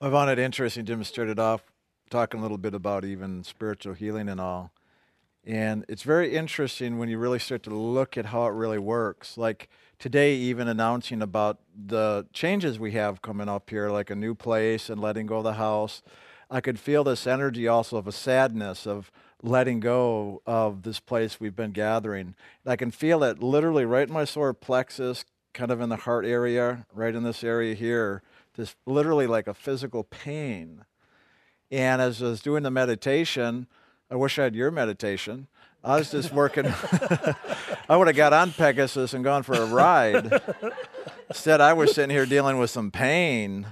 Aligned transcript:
I 0.00 0.10
found 0.10 0.30
it 0.30 0.38
interesting. 0.38 0.84
Jim 0.84 1.02
started 1.02 1.40
off 1.40 1.64
talking 2.08 2.38
a 2.38 2.42
little 2.42 2.56
bit 2.56 2.72
about 2.72 3.04
even 3.04 3.42
spiritual 3.42 3.94
healing 3.94 4.28
and 4.28 4.40
all. 4.40 4.70
And 5.44 5.84
it's 5.88 6.04
very 6.04 6.36
interesting 6.36 6.98
when 6.98 7.08
you 7.08 7.18
really 7.18 7.40
start 7.40 7.64
to 7.64 7.70
look 7.70 8.16
at 8.16 8.26
how 8.26 8.46
it 8.46 8.50
really 8.50 8.78
works. 8.78 9.36
Like 9.36 9.68
today, 9.98 10.36
even 10.36 10.68
announcing 10.68 11.20
about 11.20 11.58
the 11.74 12.26
changes 12.32 12.78
we 12.78 12.92
have 12.92 13.22
coming 13.22 13.48
up 13.48 13.70
here, 13.70 13.90
like 13.90 14.08
a 14.08 14.14
new 14.14 14.36
place 14.36 14.88
and 14.88 15.00
letting 15.00 15.26
go 15.26 15.38
of 15.38 15.44
the 15.44 15.54
house. 15.54 16.00
I 16.48 16.60
could 16.60 16.78
feel 16.78 17.02
this 17.02 17.26
energy 17.26 17.66
also 17.66 17.96
of 17.96 18.06
a 18.06 18.12
sadness 18.12 18.86
of 18.86 19.10
letting 19.42 19.80
go 19.80 20.42
of 20.46 20.84
this 20.84 21.00
place 21.00 21.40
we've 21.40 21.56
been 21.56 21.72
gathering. 21.72 22.36
I 22.64 22.76
can 22.76 22.92
feel 22.92 23.24
it 23.24 23.42
literally 23.42 23.84
right 23.84 24.06
in 24.06 24.14
my 24.14 24.24
solar 24.24 24.52
plexus, 24.52 25.24
kind 25.52 25.72
of 25.72 25.80
in 25.80 25.88
the 25.88 25.96
heart 25.96 26.24
area, 26.24 26.86
right 26.94 27.16
in 27.16 27.24
this 27.24 27.42
area 27.42 27.74
here 27.74 28.22
this 28.58 28.74
literally 28.86 29.28
like 29.28 29.46
a 29.46 29.54
physical 29.54 30.02
pain. 30.02 30.84
And 31.70 32.02
as 32.02 32.20
I 32.20 32.26
was 32.26 32.42
doing 32.42 32.64
the 32.64 32.70
meditation, 32.70 33.68
I 34.10 34.16
wish 34.16 34.38
I 34.38 34.44
had 34.44 34.54
your 34.56 34.72
meditation. 34.72 35.46
I 35.84 35.96
was 35.96 36.10
just 36.10 36.32
working. 36.32 36.66
I 37.88 37.96
would 37.96 38.08
have 38.08 38.16
got 38.16 38.32
on 38.32 38.50
Pegasus 38.50 39.14
and 39.14 39.22
gone 39.22 39.44
for 39.44 39.54
a 39.54 39.64
ride. 39.64 40.42
Instead, 41.28 41.60
I 41.60 41.72
was 41.72 41.94
sitting 41.94 42.10
here 42.10 42.26
dealing 42.26 42.58
with 42.58 42.70
some 42.70 42.90
pain. 42.90 43.68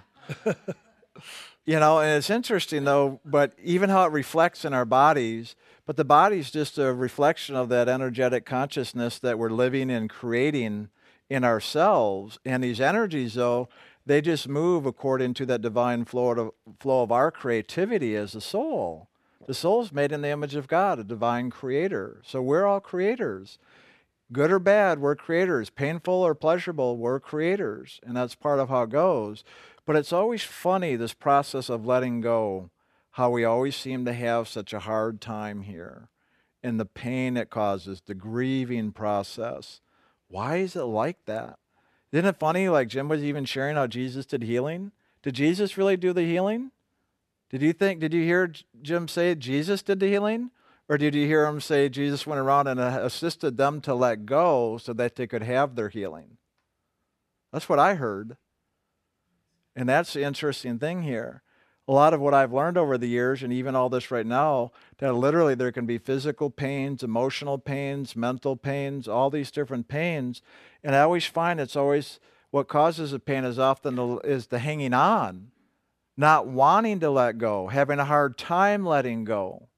You 1.64 1.80
know, 1.80 1.98
and 1.98 2.16
it's 2.16 2.30
interesting 2.30 2.84
though, 2.84 3.18
but 3.24 3.54
even 3.60 3.90
how 3.90 4.04
it 4.04 4.12
reflects 4.12 4.64
in 4.64 4.72
our 4.72 4.84
bodies, 4.84 5.56
but 5.84 5.96
the 5.96 6.04
body's 6.04 6.52
just 6.52 6.78
a 6.78 6.94
reflection 6.94 7.56
of 7.56 7.68
that 7.70 7.88
energetic 7.88 8.46
consciousness 8.46 9.18
that 9.18 9.36
we're 9.36 9.50
living 9.50 9.90
and 9.90 10.08
creating 10.08 10.90
in 11.28 11.42
ourselves. 11.42 12.38
And 12.44 12.62
these 12.62 12.80
energies, 12.80 13.34
though, 13.34 13.68
they 14.06 14.20
just 14.20 14.48
move 14.48 14.86
according 14.86 15.34
to 15.34 15.46
that 15.46 15.60
divine 15.60 16.04
flow 16.04 16.30
of, 16.30 16.50
flow 16.80 17.02
of 17.02 17.12
our 17.12 17.30
creativity 17.30 18.14
as 18.16 18.34
a 18.34 18.40
soul. 18.40 19.08
The 19.46 19.54
soul 19.54 19.82
is 19.82 19.92
made 19.92 20.12
in 20.12 20.22
the 20.22 20.30
image 20.30 20.54
of 20.54 20.68
God, 20.68 20.98
a 20.98 21.04
divine 21.04 21.50
creator. 21.50 22.22
So 22.24 22.40
we're 22.40 22.64
all 22.64 22.80
creators. 22.80 23.58
Good 24.32 24.50
or 24.50 24.58
bad, 24.58 24.98
we're 24.98 25.14
creators. 25.14 25.70
Painful 25.70 26.14
or 26.14 26.34
pleasurable, 26.34 26.96
we're 26.96 27.20
creators. 27.20 28.00
And 28.04 28.16
that's 28.16 28.34
part 28.34 28.58
of 28.58 28.68
how 28.68 28.82
it 28.82 28.90
goes. 28.90 29.44
But 29.84 29.96
it's 29.96 30.12
always 30.12 30.42
funny, 30.42 30.96
this 30.96 31.14
process 31.14 31.68
of 31.68 31.86
letting 31.86 32.20
go, 32.20 32.70
how 33.12 33.30
we 33.30 33.44
always 33.44 33.76
seem 33.76 34.04
to 34.04 34.12
have 34.12 34.48
such 34.48 34.72
a 34.72 34.80
hard 34.80 35.20
time 35.20 35.62
here 35.62 36.08
and 36.66 36.80
the 36.80 36.84
pain 36.84 37.36
it 37.36 37.48
causes, 37.48 38.02
the 38.06 38.14
grieving 38.14 38.90
process. 38.90 39.80
Why 40.26 40.56
is 40.56 40.74
it 40.74 40.82
like 40.82 41.24
that? 41.26 41.60
Isn't 42.16 42.24
it 42.24 42.38
funny? 42.38 42.70
Like 42.70 42.88
Jim 42.88 43.10
was 43.10 43.22
even 43.22 43.44
sharing 43.44 43.76
how 43.76 43.86
Jesus 43.86 44.24
did 44.24 44.42
healing. 44.42 44.90
Did 45.22 45.34
Jesus 45.34 45.76
really 45.76 45.98
do 45.98 46.14
the 46.14 46.22
healing? 46.22 46.70
Did 47.50 47.60
you 47.60 47.74
think, 47.74 48.00
did 48.00 48.14
you 48.14 48.22
hear 48.22 48.50
Jim 48.80 49.06
say 49.06 49.34
Jesus 49.34 49.82
did 49.82 50.00
the 50.00 50.08
healing? 50.08 50.50
Or 50.88 50.96
did 50.96 51.14
you 51.14 51.26
hear 51.26 51.44
him 51.44 51.60
say 51.60 51.90
Jesus 51.90 52.26
went 52.26 52.40
around 52.40 52.68
and 52.68 52.80
uh, 52.80 53.00
assisted 53.02 53.58
them 53.58 53.82
to 53.82 53.94
let 53.94 54.24
go 54.24 54.78
so 54.78 54.94
that 54.94 55.16
they 55.16 55.26
could 55.26 55.42
have 55.42 55.74
their 55.74 55.90
healing? 55.90 56.38
That's 57.52 57.68
what 57.68 57.78
I 57.78 57.96
heard. 57.96 58.38
And 59.74 59.86
that's 59.86 60.14
the 60.14 60.22
interesting 60.22 60.78
thing 60.78 61.02
here 61.02 61.42
a 61.88 61.92
lot 61.92 62.12
of 62.12 62.20
what 62.20 62.34
I've 62.34 62.52
learned 62.52 62.76
over 62.76 62.98
the 62.98 63.08
years, 63.08 63.42
and 63.42 63.52
even 63.52 63.76
all 63.76 63.88
this 63.88 64.10
right 64.10 64.26
now, 64.26 64.72
that 64.98 65.14
literally 65.14 65.54
there 65.54 65.70
can 65.70 65.86
be 65.86 65.98
physical 65.98 66.50
pains, 66.50 67.02
emotional 67.02 67.58
pains, 67.58 68.16
mental 68.16 68.56
pains, 68.56 69.06
all 69.06 69.30
these 69.30 69.52
different 69.52 69.86
pains. 69.86 70.42
And 70.82 70.96
I 70.96 71.02
always 71.02 71.26
find 71.26 71.60
it's 71.60 71.76
always 71.76 72.18
what 72.50 72.66
causes 72.66 73.12
the 73.12 73.20
pain 73.20 73.44
is 73.44 73.58
often 73.58 73.94
the, 73.94 74.16
is 74.18 74.48
the 74.48 74.58
hanging 74.58 74.94
on, 74.94 75.52
not 76.16 76.48
wanting 76.48 76.98
to 77.00 77.10
let 77.10 77.38
go, 77.38 77.68
having 77.68 78.00
a 78.00 78.04
hard 78.04 78.36
time 78.36 78.84
letting 78.84 79.24
go. 79.24 79.68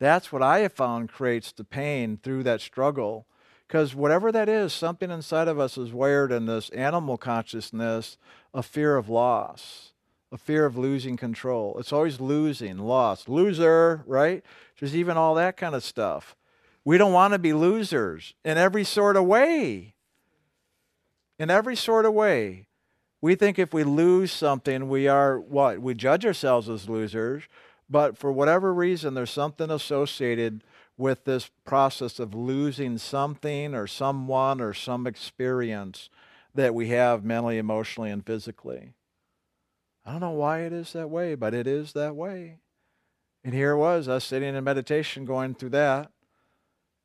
That's 0.00 0.32
what 0.32 0.42
I 0.42 0.60
have 0.60 0.72
found 0.72 1.08
creates 1.08 1.52
the 1.52 1.64
pain 1.64 2.18
through 2.20 2.42
that 2.44 2.62
struggle. 2.62 3.26
Because 3.68 3.94
whatever 3.94 4.30
that 4.32 4.48
is, 4.48 4.72
something 4.72 5.10
inside 5.10 5.48
of 5.48 5.58
us 5.58 5.78
is 5.78 5.92
wired 5.92 6.32
in 6.32 6.46
this 6.46 6.68
animal 6.70 7.16
consciousness 7.16 8.18
of 8.52 8.66
fear 8.66 8.96
of 8.96 9.08
loss 9.08 9.93
a 10.34 10.36
fear 10.36 10.66
of 10.66 10.76
losing 10.76 11.16
control. 11.16 11.76
It's 11.78 11.92
always 11.92 12.20
losing, 12.20 12.76
loss, 12.78 13.28
loser, 13.28 14.02
right? 14.04 14.42
There's 14.78 14.96
even 14.96 15.16
all 15.16 15.36
that 15.36 15.56
kind 15.56 15.76
of 15.76 15.84
stuff. 15.84 16.34
We 16.84 16.98
don't 16.98 17.12
want 17.12 17.34
to 17.34 17.38
be 17.38 17.52
losers 17.52 18.34
in 18.44 18.58
every 18.58 18.82
sort 18.82 19.16
of 19.16 19.26
way. 19.26 19.94
In 21.38 21.50
every 21.50 21.76
sort 21.76 22.04
of 22.04 22.14
way. 22.14 22.66
We 23.22 23.36
think 23.36 23.60
if 23.60 23.72
we 23.72 23.84
lose 23.84 24.32
something, 24.32 24.88
we 24.88 25.06
are 25.06 25.38
what? 25.38 25.80
We 25.80 25.94
judge 25.94 26.26
ourselves 26.26 26.68
as 26.68 26.88
losers, 26.88 27.44
but 27.88 28.18
for 28.18 28.32
whatever 28.32 28.74
reason, 28.74 29.14
there's 29.14 29.30
something 29.30 29.70
associated 29.70 30.64
with 30.96 31.24
this 31.24 31.48
process 31.64 32.18
of 32.18 32.34
losing 32.34 32.98
something 32.98 33.72
or 33.72 33.86
someone 33.86 34.60
or 34.60 34.74
some 34.74 35.06
experience 35.06 36.10
that 36.56 36.74
we 36.74 36.88
have 36.88 37.24
mentally, 37.24 37.56
emotionally, 37.56 38.10
and 38.10 38.26
physically. 38.26 38.94
I 40.04 40.12
don't 40.12 40.20
know 40.20 40.30
why 40.30 40.60
it 40.60 40.72
is 40.72 40.92
that 40.92 41.10
way, 41.10 41.34
but 41.34 41.54
it 41.54 41.66
is 41.66 41.92
that 41.92 42.14
way. 42.14 42.58
And 43.42 43.54
here 43.54 43.72
it 43.72 43.78
was, 43.78 44.08
us 44.08 44.24
sitting 44.24 44.54
in 44.54 44.64
meditation 44.64 45.24
going 45.24 45.54
through 45.54 45.70
that 45.70 46.10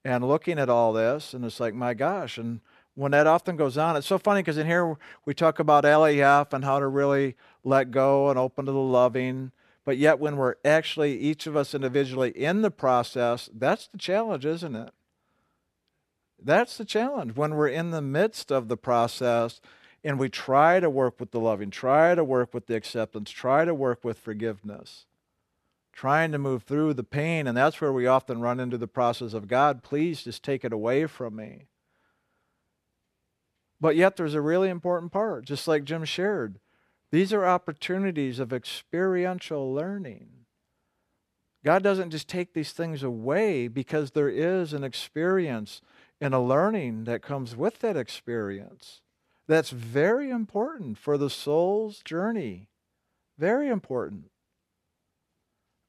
and 0.03 0.27
looking 0.27 0.59
at 0.59 0.69
all 0.69 0.93
this, 0.93 1.33
and 1.33 1.43
it's 1.43 1.59
like, 1.59 1.73
my 1.73 1.93
gosh. 1.93 2.37
And 2.37 2.61
when 2.95 3.11
that 3.11 3.27
often 3.27 3.55
goes 3.55 3.77
on, 3.77 3.95
it's 3.95 4.07
so 4.07 4.17
funny 4.17 4.41
because 4.41 4.57
in 4.57 4.67
here 4.67 4.97
we 5.25 5.33
talk 5.33 5.59
about 5.59 5.83
LAF 5.83 6.53
and 6.53 6.63
how 6.63 6.79
to 6.79 6.87
really 6.87 7.35
let 7.63 7.91
go 7.91 8.29
and 8.29 8.39
open 8.39 8.65
to 8.65 8.71
the 8.71 8.77
loving. 8.77 9.51
But 9.85 9.97
yet, 9.97 10.19
when 10.19 10.37
we're 10.37 10.55
actually, 10.63 11.17
each 11.17 11.47
of 11.47 11.55
us 11.55 11.73
individually 11.73 12.31
in 12.31 12.61
the 12.61 12.71
process, 12.71 13.49
that's 13.53 13.87
the 13.87 13.97
challenge, 13.97 14.45
isn't 14.45 14.75
it? 14.75 14.91
That's 16.41 16.77
the 16.77 16.85
challenge. 16.85 17.35
When 17.35 17.55
we're 17.55 17.69
in 17.69 17.91
the 17.91 18.01
midst 18.01 18.51
of 18.51 18.67
the 18.67 18.77
process, 18.77 19.59
and 20.03 20.19
we 20.19 20.29
try 20.29 20.79
to 20.79 20.89
work 20.89 21.19
with 21.19 21.31
the 21.31 21.39
loving, 21.39 21.69
try 21.69 22.15
to 22.15 22.23
work 22.23 22.53
with 22.53 22.67
the 22.67 22.75
acceptance, 22.75 23.29
try 23.29 23.65
to 23.65 23.73
work 23.73 24.03
with 24.03 24.17
forgiveness, 24.17 25.05
trying 25.91 26.31
to 26.31 26.37
move 26.37 26.63
through 26.63 26.93
the 26.93 27.03
pain. 27.03 27.47
And 27.47 27.57
that's 27.57 27.81
where 27.81 27.91
we 27.91 28.07
often 28.07 28.41
run 28.41 28.59
into 28.59 28.77
the 28.77 28.87
process 28.87 29.33
of 29.33 29.47
God, 29.47 29.83
please 29.83 30.23
just 30.23 30.43
take 30.43 30.63
it 30.63 30.73
away 30.73 31.05
from 31.05 31.35
me. 31.35 31.65
But 33.81 33.95
yet, 33.95 34.17
there's 34.17 34.33
a 34.33 34.41
really 34.41 34.69
important 34.69 35.11
part, 35.11 35.45
just 35.45 35.67
like 35.67 35.85
Jim 35.85 36.03
shared. 36.03 36.59
These 37.11 37.33
are 37.33 37.45
opportunities 37.45 38.39
of 38.39 38.53
experiential 38.53 39.73
learning. 39.73 40.29
God 41.63 41.83
doesn't 41.83 42.11
just 42.11 42.27
take 42.27 42.53
these 42.53 42.71
things 42.71 43.03
away 43.03 43.67
because 43.67 44.11
there 44.11 44.29
is 44.29 44.73
an 44.73 44.83
experience 44.83 45.81
and 46.21 46.33
a 46.33 46.39
learning 46.39 47.05
that 47.05 47.21
comes 47.21 47.55
with 47.55 47.79
that 47.79 47.97
experience. 47.97 49.01
That's 49.49 49.71
very 49.71 50.29
important 50.29 50.99
for 50.99 51.17
the 51.17 51.31
soul's 51.31 52.03
journey. 52.03 52.69
Very 53.39 53.67
important. 53.67 54.29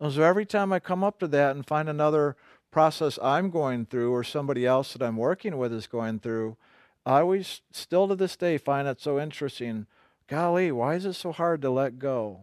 And 0.00 0.10
so 0.10 0.22
every 0.22 0.46
time 0.46 0.72
I 0.72 0.80
come 0.80 1.04
up 1.04 1.18
to 1.18 1.28
that 1.28 1.54
and 1.54 1.66
find 1.66 1.86
another 1.86 2.36
process 2.70 3.18
I'm 3.22 3.50
going 3.50 3.84
through 3.84 4.14
or 4.14 4.24
somebody 4.24 4.64
else 4.64 4.94
that 4.94 5.02
I'm 5.02 5.18
working 5.18 5.58
with 5.58 5.74
is 5.74 5.86
going 5.86 6.20
through, 6.20 6.56
I 7.04 7.20
always, 7.20 7.60
still 7.70 8.08
to 8.08 8.16
this 8.16 8.34
day, 8.34 8.56
find 8.56 8.88
it 8.88 8.98
so 8.98 9.20
interesting. 9.20 9.86
Golly, 10.26 10.72
why 10.72 10.94
is 10.94 11.04
it 11.04 11.12
so 11.12 11.30
hard 11.30 11.60
to 11.60 11.68
let 11.68 11.98
go? 11.98 12.40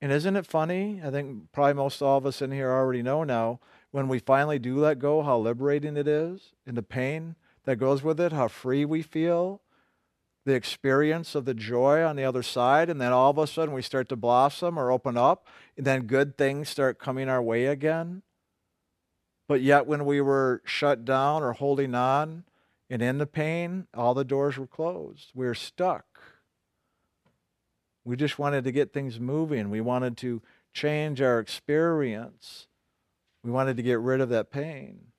And 0.00 0.10
isn't 0.10 0.36
it 0.36 0.46
funny? 0.46 1.02
I 1.04 1.10
think 1.10 1.52
probably 1.52 1.74
most 1.74 2.00
all 2.00 2.16
of 2.16 2.24
us 2.24 2.40
in 2.40 2.50
here 2.50 2.70
already 2.70 3.02
know 3.02 3.24
now 3.24 3.60
when 3.90 4.08
we 4.08 4.20
finally 4.20 4.58
do 4.58 4.78
let 4.78 4.98
go, 4.98 5.20
how 5.20 5.36
liberating 5.36 5.98
it 5.98 6.08
is 6.08 6.54
and 6.66 6.78
the 6.78 6.82
pain 6.82 7.36
that 7.64 7.76
goes 7.76 8.02
with 8.02 8.20
it, 8.20 8.32
how 8.32 8.48
free 8.48 8.84
we 8.84 9.02
feel, 9.02 9.60
the 10.46 10.54
experience 10.54 11.34
of 11.34 11.44
the 11.44 11.54
joy 11.54 12.02
on 12.02 12.16
the 12.16 12.24
other 12.24 12.42
side, 12.42 12.88
and 12.88 13.00
then 13.00 13.12
all 13.12 13.30
of 13.30 13.38
a 13.38 13.46
sudden 13.46 13.74
we 13.74 13.82
start 13.82 14.08
to 14.08 14.16
blossom 14.16 14.78
or 14.78 14.90
open 14.90 15.16
up, 15.16 15.46
and 15.76 15.86
then 15.86 16.02
good 16.02 16.38
things 16.38 16.68
start 16.68 16.98
coming 16.98 17.28
our 17.28 17.42
way 17.42 17.66
again. 17.66 18.22
But 19.48 19.62
yet, 19.62 19.86
when 19.86 20.06
we 20.06 20.20
were 20.20 20.62
shut 20.64 21.04
down 21.04 21.42
or 21.42 21.52
holding 21.52 21.94
on 21.94 22.44
and 22.88 23.02
in 23.02 23.18
the 23.18 23.26
pain, 23.26 23.88
all 23.94 24.14
the 24.14 24.24
doors 24.24 24.56
were 24.56 24.66
closed. 24.66 25.32
We 25.34 25.44
were 25.44 25.54
stuck. 25.54 26.06
We 28.04 28.16
just 28.16 28.38
wanted 28.38 28.64
to 28.64 28.72
get 28.72 28.92
things 28.92 29.20
moving. 29.20 29.68
We 29.68 29.80
wanted 29.80 30.16
to 30.18 30.40
change 30.72 31.20
our 31.20 31.38
experience. 31.38 32.68
We 33.42 33.50
wanted 33.50 33.76
to 33.76 33.82
get 33.82 33.98
rid 34.00 34.20
of 34.20 34.28
that 34.30 34.50
pain. 34.50 35.09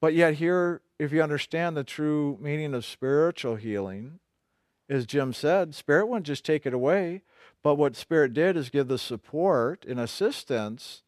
But 0.00 0.14
yet, 0.14 0.34
here, 0.34 0.80
if 0.98 1.12
you 1.12 1.22
understand 1.22 1.76
the 1.76 1.84
true 1.84 2.38
meaning 2.40 2.74
of 2.74 2.84
spiritual 2.84 3.56
healing, 3.56 4.18
as 4.88 5.06
Jim 5.06 5.32
said, 5.32 5.74
Spirit 5.74 6.06
wouldn't 6.06 6.26
just 6.26 6.44
take 6.44 6.66
it 6.66 6.74
away, 6.74 7.22
but 7.62 7.76
what 7.76 7.96
Spirit 7.96 8.32
did 8.32 8.56
is 8.56 8.70
give 8.70 8.88
the 8.88 8.98
support 8.98 9.84
and 9.84 10.00
assistance 10.00 11.02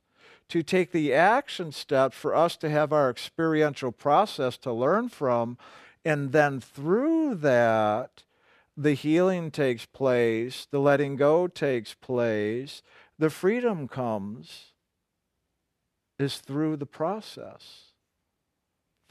to 0.48 0.62
take 0.62 0.92
the 0.92 1.12
action 1.14 1.72
step 1.72 2.12
for 2.12 2.34
us 2.34 2.56
to 2.58 2.68
have 2.68 2.92
our 2.92 3.08
experiential 3.08 3.90
process 3.90 4.58
to 4.58 4.72
learn 4.72 5.08
from. 5.08 5.56
And 6.04 6.32
then 6.32 6.60
through 6.60 7.36
that, 7.36 8.24
the 8.76 8.94
healing 8.94 9.50
takes 9.50 9.86
place, 9.86 10.66
the 10.70 10.78
letting 10.78 11.16
go 11.16 11.46
takes 11.46 11.94
place, 11.94 12.82
the 13.18 13.30
freedom 13.30 13.88
comes 13.88 14.72
is 16.18 16.38
through 16.38 16.76
the 16.76 16.86
process. 16.86 17.91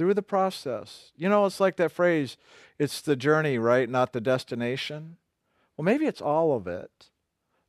Through 0.01 0.15
the 0.15 0.23
process. 0.23 1.11
You 1.15 1.29
know, 1.29 1.45
it's 1.45 1.59
like 1.59 1.75
that 1.75 1.91
phrase, 1.91 2.35
it's 2.79 3.01
the 3.01 3.15
journey, 3.15 3.59
right? 3.59 3.87
Not 3.87 4.13
the 4.13 4.19
destination. 4.19 5.17
Well, 5.77 5.85
maybe 5.85 6.07
it's 6.07 6.23
all 6.23 6.55
of 6.55 6.65
it. 6.65 7.11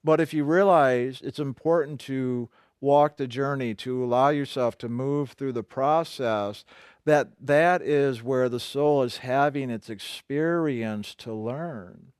But 0.02 0.18
if 0.18 0.32
you 0.32 0.44
realize 0.44 1.20
it's 1.22 1.38
important 1.38 2.00
to 2.00 2.48
walk 2.80 3.18
the 3.18 3.26
journey, 3.26 3.74
to 3.74 4.02
allow 4.02 4.30
yourself 4.30 4.78
to 4.78 4.88
move 4.88 5.32
through 5.32 5.52
the 5.52 5.62
process, 5.62 6.64
that 7.04 7.32
that 7.38 7.82
is 7.82 8.22
where 8.22 8.48
the 8.48 8.58
soul 8.58 9.02
is 9.02 9.18
having 9.18 9.68
its 9.68 9.90
experience 9.90 11.14
to 11.16 11.34
learn. 11.34 12.12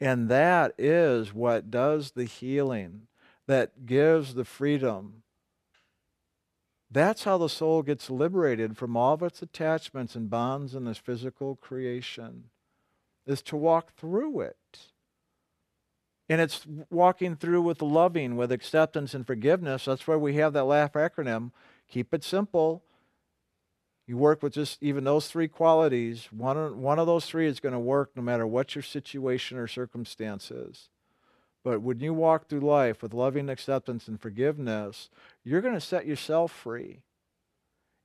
And 0.00 0.30
that 0.30 0.72
is 0.78 1.34
what 1.34 1.70
does 1.70 2.12
the 2.12 2.24
healing, 2.24 3.08
that 3.46 3.84
gives 3.84 4.32
the 4.32 4.46
freedom. 4.46 5.22
That's 6.94 7.24
how 7.24 7.38
the 7.38 7.48
soul 7.48 7.82
gets 7.82 8.08
liberated 8.08 8.76
from 8.76 8.96
all 8.96 9.14
of 9.14 9.22
its 9.24 9.42
attachments 9.42 10.14
and 10.14 10.30
bonds 10.30 10.76
in 10.76 10.84
this 10.84 10.96
physical 10.96 11.56
creation, 11.56 12.44
is 13.26 13.42
to 13.42 13.56
walk 13.56 13.96
through 13.96 14.42
it. 14.42 14.78
And 16.28 16.40
it's 16.40 16.64
walking 16.90 17.34
through 17.34 17.62
with 17.62 17.82
loving, 17.82 18.36
with 18.36 18.52
acceptance 18.52 19.12
and 19.12 19.26
forgiveness. 19.26 19.86
That's 19.86 20.06
why 20.06 20.14
we 20.14 20.34
have 20.34 20.52
that 20.52 20.66
LAF 20.66 20.92
acronym. 20.92 21.50
Keep 21.88 22.14
it 22.14 22.22
simple. 22.22 22.84
You 24.06 24.16
work 24.16 24.40
with 24.40 24.52
just 24.52 24.80
even 24.80 25.02
those 25.02 25.26
three 25.26 25.48
qualities. 25.48 26.28
One, 26.30 26.80
one 26.80 27.00
of 27.00 27.08
those 27.08 27.26
three 27.26 27.48
is 27.48 27.58
going 27.58 27.72
to 27.72 27.80
work 27.80 28.12
no 28.14 28.22
matter 28.22 28.46
what 28.46 28.76
your 28.76 28.82
situation 28.82 29.58
or 29.58 29.66
circumstance 29.66 30.52
is. 30.52 30.90
But 31.64 31.80
when 31.80 31.98
you 31.98 32.12
walk 32.12 32.46
through 32.46 32.60
life 32.60 33.02
with 33.02 33.14
loving 33.14 33.48
acceptance 33.48 34.06
and 34.06 34.20
forgiveness, 34.20 35.08
you're 35.42 35.62
going 35.62 35.74
to 35.74 35.80
set 35.80 36.06
yourself 36.06 36.52
free. 36.52 37.00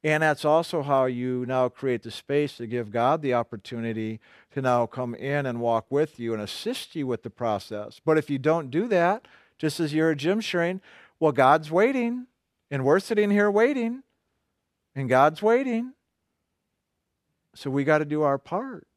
And 0.02 0.24
that's 0.24 0.46
also 0.46 0.82
how 0.82 1.06
you 1.06 1.46
now 1.46 1.68
create 1.68 2.04
the 2.04 2.12
space 2.12 2.56
to 2.56 2.68
give 2.68 2.90
God 2.90 3.22
the 3.22 3.34
opportunity 3.34 4.22
to 4.54 4.62
now 4.62 4.86
come 4.86 5.14
in 5.14 5.46
and 5.46 5.60
walk 5.60 5.88
with 5.90 6.20
you 6.22 6.34
and 6.34 6.42
assist 6.42 6.96
you 6.96 7.06
with 7.06 7.24
the 7.24 7.30
process. 7.30 8.00
But 8.04 8.18
if 8.18 8.30
you 8.30 8.40
don't 8.40 8.72
do 8.72 8.88
that, 8.88 9.28
just 9.58 9.82
as 9.82 9.94
you're 9.94 10.12
a 10.12 10.16
Jim 10.16 10.40
sharing, 10.40 10.80
well, 11.20 11.34
God's 11.34 11.70
waiting, 11.70 12.28
and 12.72 12.86
we're 12.86 13.02
sitting 13.02 13.30
here 13.30 13.52
waiting, 13.52 14.04
and 14.96 15.10
God's 15.10 15.42
waiting. 15.42 15.94
So 17.56 17.70
we 17.70 17.84
got 17.84 17.98
to 17.98 18.06
do 18.06 18.22
our 18.22 18.38
part. 18.38 18.88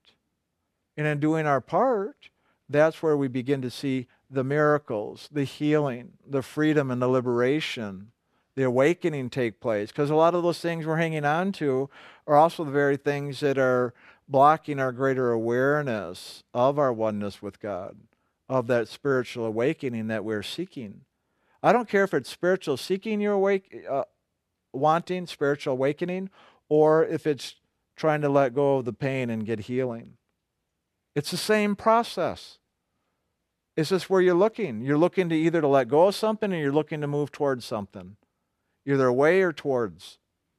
And 0.96 1.04
in 1.04 1.18
doing 1.18 1.46
our 1.46 1.60
part, 1.60 2.28
that's 2.72 3.02
where 3.02 3.16
we 3.16 3.28
begin 3.28 3.62
to 3.62 3.70
see 3.70 4.06
the 4.30 4.44
miracles, 4.44 5.28
the 5.30 5.44
healing, 5.44 6.12
the 6.26 6.42
freedom, 6.42 6.90
and 6.90 7.00
the 7.00 7.08
liberation 7.08 8.12
the 8.54 8.62
awakening 8.62 9.30
take 9.30 9.60
place 9.60 9.90
because 9.90 10.10
a 10.10 10.14
lot 10.14 10.34
of 10.34 10.42
those 10.42 10.60
things 10.60 10.86
we're 10.86 10.96
hanging 10.96 11.24
on 11.24 11.52
to 11.52 11.88
are 12.26 12.36
also 12.36 12.64
the 12.64 12.70
very 12.70 12.96
things 12.96 13.40
that 13.40 13.58
are 13.58 13.94
blocking 14.28 14.78
our 14.78 14.92
greater 14.92 15.30
awareness 15.30 16.42
of 16.52 16.78
our 16.78 16.92
oneness 16.92 17.40
with 17.40 17.60
God, 17.60 17.96
of 18.48 18.66
that 18.66 18.88
spiritual 18.88 19.46
awakening 19.46 20.08
that 20.08 20.24
we're 20.24 20.42
seeking. 20.42 21.02
I 21.62 21.72
don't 21.72 21.88
care 21.88 22.04
if 22.04 22.14
it's 22.14 22.30
spiritual 22.30 22.76
seeking 22.76 23.20
your 23.20 23.34
awake, 23.34 23.84
uh, 23.88 24.04
wanting 24.72 25.26
spiritual 25.26 25.72
awakening, 25.72 26.30
or 26.68 27.04
if 27.04 27.26
it's 27.26 27.56
trying 27.96 28.20
to 28.22 28.28
let 28.28 28.54
go 28.54 28.78
of 28.78 28.84
the 28.84 28.92
pain 28.92 29.30
and 29.30 29.46
get 29.46 29.60
healing. 29.60 30.14
It's 31.14 31.30
the 31.30 31.36
same 31.36 31.76
process. 31.76 32.58
It's 33.76 33.90
this 33.90 34.10
where 34.10 34.20
you're 34.20 34.34
looking. 34.34 34.82
You're 34.82 34.98
looking 34.98 35.28
to 35.30 35.34
either 35.34 35.60
to 35.60 35.68
let 35.68 35.88
go 35.88 36.08
of 36.08 36.14
something 36.14 36.52
or 36.52 36.56
you're 36.56 36.72
looking 36.72 37.00
to 37.00 37.06
move 37.06 37.32
towards 37.32 37.64
something 37.64 38.16
either 38.84 39.06
away 39.06 39.42
or 39.42 39.52
towards. 39.52 40.18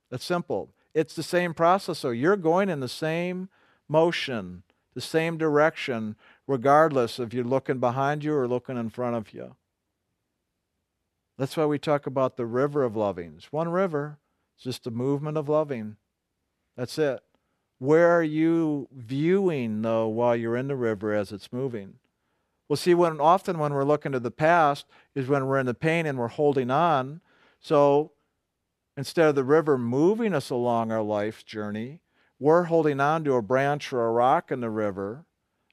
That's 0.10 0.24
simple. 0.24 0.70
It's 0.94 1.16
the 1.16 1.24
same 1.24 1.54
process. 1.54 2.00
So 2.00 2.12
you're 2.12 2.38
going 2.38 2.70
in 2.70 2.80
the 2.80 2.88
same 2.88 3.50
motion, 3.90 4.64
the 4.94 5.02
same 5.02 5.38
direction, 5.38 6.16
regardless 6.48 7.20
if 7.20 7.34
you're 7.34 7.44
looking 7.44 7.80
behind 7.80 8.24
you 8.24 8.34
or 8.36 8.48
looking 8.48 8.78
in 8.78 8.90
front 8.90 9.16
of 9.16 9.34
you. 9.34 9.56
That's 11.38 11.58
why 11.58 11.66
we 11.66 11.80
talk 11.80 12.06
about 12.06 12.38
the 12.38 12.46
river 12.46 12.84
of 12.84 12.96
loving. 12.96 13.34
It's 13.38 13.52
one 13.52 13.70
river, 13.70 14.20
it's 14.56 14.64
just 14.64 14.88
a 14.88 14.92
movement 14.92 15.38
of 15.38 15.50
loving. 15.50 15.98
That's 16.78 16.98
it. 16.98 17.22
Where 17.80 18.10
are 18.16 18.24
you 18.24 18.88
viewing, 18.96 19.82
though, 19.82 20.08
while 20.08 20.36
you're 20.36 20.56
in 20.56 20.68
the 20.68 20.76
river 20.76 21.14
as 21.14 21.32
it's 21.32 21.52
moving? 21.52 21.96
Well, 22.74 22.78
see, 22.78 22.96
when 22.96 23.22
often 23.22 23.60
when 23.60 23.72
we're 23.72 23.84
looking 23.84 24.14
to 24.14 24.20
the 24.20 24.32
past 24.32 24.88
is 25.14 25.28
when 25.28 25.46
we're 25.46 25.60
in 25.60 25.68
the 25.68 25.76
pain 25.76 26.08
and 26.08 26.18
we're 26.18 26.28
holding 26.28 26.72
on 26.72 27.22
so 27.60 28.14
instead 28.98 29.28
of 29.28 29.36
the 29.36 29.44
river 29.44 29.78
moving 29.78 30.34
us 30.34 30.50
along 30.50 30.92
our 30.92 31.04
life's 31.04 31.44
journey, 31.44 32.02
we're 32.40 32.64
holding 32.64 33.00
on 33.00 33.24
to 33.26 33.36
a 33.36 33.44
branch 33.44 33.94
or 33.94 34.04
a 34.04 34.12
rock 34.12 34.52
in 34.52 34.60
the 34.60 34.72
river, 34.72 35.24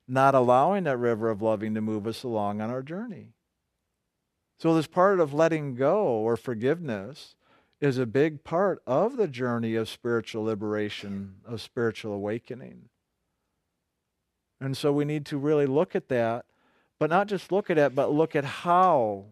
not 0.07 0.35
allowing 0.35 0.85
that 0.85 0.99
river 0.99 1.31
of 1.31 1.41
loving 1.41 1.73
to 1.73 1.81
move 1.81 2.07
us 2.07 2.23
along 2.23 2.61
on 2.61 2.69
our 2.69 2.83
journey. 2.83 3.33
So, 4.59 4.75
this 4.75 4.87
part 4.87 5.21
of 5.21 5.33
letting 5.33 5.77
go 5.77 6.05
or 6.05 6.37
forgiveness 6.37 7.35
is 7.81 7.97
a 7.97 8.05
big 8.05 8.45
part 8.45 8.83
of 8.87 9.17
the 9.17 9.27
journey 9.27 9.75
of 9.75 9.89
spiritual 9.89 10.45
liberation, 10.45 11.37
of 11.47 11.63
spiritual 11.63 12.13
awakening. 12.13 12.91
And 14.61 14.77
so 14.77 14.93
we 14.93 15.07
need 15.07 15.25
to 15.27 15.39
really 15.39 15.65
look 15.65 15.97
at 15.97 16.11
that, 16.11 16.45
but 17.01 17.11
not 17.11 17.27
just 17.27 17.51
look 17.51 17.71
at 17.71 17.79
it, 17.79 17.95
but 17.95 18.13
look 18.13 18.37
at 18.37 18.45
how 18.45 19.25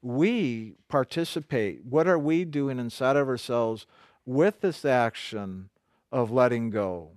we 0.00 0.76
participate? 0.88 1.84
What 1.84 2.06
are 2.06 2.18
we 2.18 2.44
doing 2.44 2.78
inside 2.78 3.16
of 3.16 3.28
ourselves 3.28 3.84
with 4.24 4.60
this 4.60 4.84
action 4.84 5.70
of 6.12 6.30
letting 6.30 6.70
go? 6.70 7.10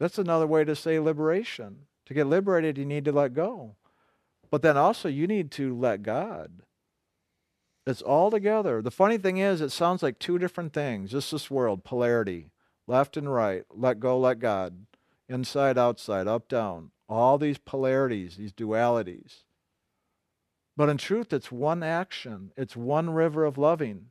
That's 0.00 0.18
another 0.18 0.46
way 0.46 0.64
to 0.64 0.74
say 0.74 0.98
liberation. 0.98 1.80
To 2.06 2.14
get 2.14 2.26
liberated, 2.26 2.78
you 2.78 2.86
need 2.86 3.04
to 3.04 3.12
let 3.12 3.34
go. 3.34 3.76
But 4.50 4.62
then 4.62 4.76
also, 4.76 5.08
you 5.08 5.26
need 5.26 5.50
to 5.52 5.76
let 5.76 6.02
God. 6.02 6.62
It's 7.86 8.02
all 8.02 8.30
together. 8.30 8.80
The 8.80 8.90
funny 8.90 9.18
thing 9.18 9.36
is, 9.36 9.60
it 9.60 9.70
sounds 9.70 10.02
like 10.02 10.18
two 10.18 10.38
different 10.38 10.72
things. 10.72 11.10
Just 11.10 11.30
this 11.30 11.50
world, 11.50 11.84
polarity, 11.84 12.50
left 12.86 13.16
and 13.18 13.32
right, 13.32 13.64
let 13.70 14.00
go, 14.00 14.18
let 14.18 14.38
God, 14.38 14.86
inside, 15.28 15.76
outside, 15.76 16.26
up, 16.26 16.48
down. 16.48 16.90
All 17.08 17.38
these 17.38 17.58
polarities, 17.58 18.36
these 18.36 18.52
dualities. 18.52 19.42
But 20.76 20.88
in 20.88 20.98
truth, 20.98 21.32
it's 21.32 21.50
one 21.50 21.82
action, 21.82 22.52
it's 22.56 22.76
one 22.76 23.10
river 23.10 23.44
of 23.44 23.56
loving. 23.56 24.06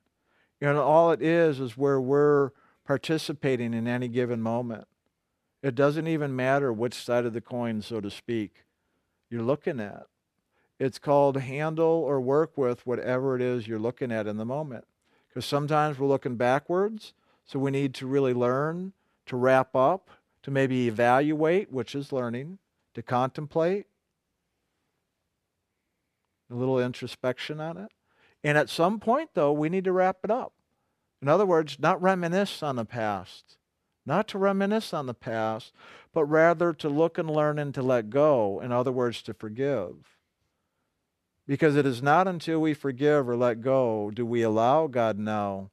And 0.62 0.77
all 0.77 1.12
it 1.12 1.22
is 1.22 1.60
is 1.60 1.77
where 1.77 2.01
we're 2.01 2.51
participating 2.86 3.74
in 3.74 3.88
any 3.88 4.08
given 4.08 4.41
moment. 4.41 4.88
It 5.62 5.75
doesn't 5.75 6.08
even 6.08 6.36
matter 6.36 6.72
which 6.72 6.93
side 6.93 7.25
of 7.25 7.34
the 7.34 7.41
coin, 7.41 7.81
so 7.81 8.00
to 8.00 8.10
speak, 8.10 8.63
you're 9.29 9.41
looking 9.41 9.79
at. 9.79 10.05
It's 10.79 11.00
called 11.00 11.38
handle 11.38 11.86
or 11.86 12.20
work 12.20 12.58
with 12.58 12.86
whatever 12.86 13.36
it 13.36 13.41
is 13.41 13.67
you're 13.67 13.79
looking 13.79 14.12
at 14.12 14.27
in 14.27 14.38
the 14.38 14.46
moment. 14.46 14.86
Because 15.27 15.46
sometimes 15.46 15.98
we're 15.98 16.08
looking 16.08 16.36
backwards, 16.36 17.13
so 17.46 17.60
we 17.60 17.72
need 17.72 17.93
to 17.96 18.08
really 18.08 18.34
learn, 18.34 18.93
to 19.25 19.36
wrap 19.36 19.75
up, 19.75 20.10
to 20.43 20.51
maybe 20.51 20.88
evaluate, 20.88 21.72
which 21.72 21.96
is 21.96 22.12
learning, 22.12 22.60
to 22.96 23.04
contemplate, 23.04 23.86
a 26.50 26.56
little 26.56 26.80
introspection 26.80 27.60
on 27.60 27.78
it. 27.78 27.92
And 28.44 28.58
at 28.58 28.70
some 28.70 29.00
point, 29.00 29.32
though, 29.34 29.52
we 29.52 29.70
need 29.70 29.84
to 29.86 29.92
wrap 29.92 30.18
it 30.24 30.32
up. 30.32 30.54
In 31.22 31.28
other 31.28 31.46
words, 31.46 31.78
not 31.80 32.02
reminisce 32.02 32.62
on 32.62 32.75
the 32.75 32.86
past, 32.86 33.58
not 34.06 34.28
to 34.30 34.38
reminisce 34.38 34.94
on 34.94 35.08
the 35.08 35.14
past, 35.14 35.74
but 36.14 36.25
rather 36.25 36.74
to 36.74 36.90
look 36.90 37.18
and 37.18 37.30
learn 37.30 37.58
and 37.58 37.74
to 37.74 37.82
let 37.82 38.10
go. 38.10 38.60
In 38.62 38.72
other 38.72 38.92
words, 38.92 39.22
to 39.24 39.34
forgive. 39.34 39.96
Because 41.48 41.75
it 41.75 41.86
is 41.86 42.02
not 42.02 42.28
until 42.28 42.60
we 42.60 42.74
forgive 42.74 43.28
or 43.28 43.36
let 43.36 43.62
go 43.62 44.12
do 44.12 44.25
we 44.25 44.42
allow 44.42 44.88
God 44.88 45.20
now 45.20 45.70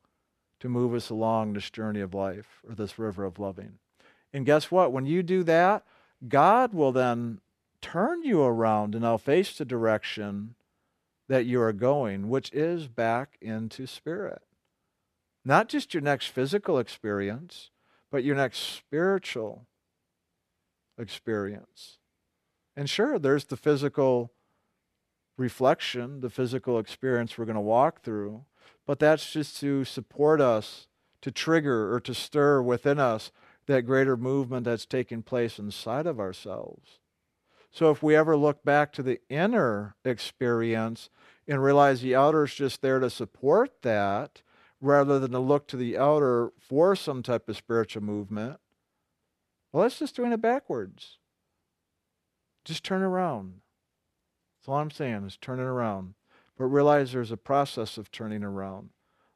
to 0.61 0.69
move 0.69 0.95
us 0.95 1.11
along 1.11 1.52
this 1.52 1.71
journey 1.71 2.00
of 2.00 2.14
life 2.14 2.62
or 2.69 2.75
this 2.75 2.99
river 2.99 3.25
of 3.25 3.38
loving. 3.38 3.79
And 4.33 4.47
guess 4.47 4.71
what? 4.71 4.93
When 4.93 5.07
you 5.07 5.23
do 5.23 5.43
that, 5.45 5.85
God 6.29 6.73
will 6.73 6.93
then 6.93 7.41
turn 7.81 8.23
you 8.23 8.43
around 8.43 8.95
and 8.95 9.02
now 9.02 9.17
face 9.17 9.57
the 9.57 9.64
direction 9.64 10.55
that 11.29 11.47
you 11.47 11.61
are 11.61 11.73
going, 11.73 12.29
which 12.29 12.52
is 12.52 12.88
back 12.88 13.37
into 13.41 13.87
spirit. 13.87 14.43
Not 15.45 15.69
just 15.69 15.93
your 15.93 16.02
next 16.02 16.26
physical 16.26 16.79
experience, 16.79 17.71
but 18.11 18.23
your 18.23 18.37
next 18.37 18.59
spiritual 18.59 19.67
experience. 20.99 21.99
And 22.76 22.88
sure, 22.88 23.19
there's 23.19 23.45
the 23.45 23.57
physical 23.57 24.33
reflection, 25.37 26.21
the 26.21 26.31
physical 26.31 26.79
experience 26.79 27.37
we're 27.37 27.45
going 27.45 27.55
to 27.55 27.61
walk 27.61 28.02
through, 28.02 28.45
but 28.87 28.99
that's 28.99 29.33
just 29.33 29.59
to 29.61 29.85
support 29.85 30.41
us, 30.41 30.87
to 31.23 31.31
trigger 31.31 31.93
or 31.93 32.00
to 32.00 32.14
stir 32.14 32.62
within 32.62 32.99
us 32.99 33.33
that 33.73 33.83
greater 33.83 34.17
movement 34.17 34.64
that's 34.64 34.87
taking 34.87 35.23
place 35.23 35.59
inside 35.59 36.07
of 36.07 36.21
ourselves. 36.21 37.00
So 37.71 37.91
if 37.91 38.02
we 38.02 38.14
ever 38.14 38.37
look 38.37 38.62
back 38.64 38.93
to 38.93 39.02
the 39.02 39.21
inner 39.29 39.97
experience 40.05 41.09
and 41.49 41.62
realize 41.62 42.02
the 42.02 42.14
outer 42.14 42.45
is 42.45 42.55
just 42.55 42.83
there 42.83 43.00
to 43.00 43.09
support 43.09 43.83
that, 43.83 44.43
rather 44.81 45.19
than 45.19 45.31
to 45.31 45.38
look 45.38 45.67
to 45.69 45.76
the 45.76 45.97
outer 45.97 46.52
for 46.59 46.95
some 46.95 47.23
type 47.23 47.49
of 47.49 47.57
spiritual 47.57 48.02
movement, 48.02 48.59
well, 49.73 49.85
that's 49.85 50.00
just 50.00 50.17
doing 50.17 50.33
it 50.33 50.43
backwards. 50.43 51.19
Just 52.64 52.85
turn 52.85 53.02
around. 53.02 53.62
That's 54.59 54.69
all 54.69 54.76
I'm 54.76 54.91
saying 54.91 55.25
is 55.25 55.37
turn 55.37 55.59
it 55.59 55.64
around. 55.64 56.14
But 56.59 56.67
realize 56.67 57.12
there's 57.12 57.33
a 57.33 57.38
process 57.38 57.97
of 57.97 58.11
turning 58.11 58.45
around, 58.45 58.91